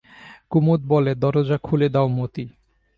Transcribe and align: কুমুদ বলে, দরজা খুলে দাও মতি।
কুমুদ 0.51 0.81
বলে, 0.87 1.11
দরজা 1.15 1.57
খুলে 1.57 1.87
দাও 1.89 2.07
মতি। 2.09 2.45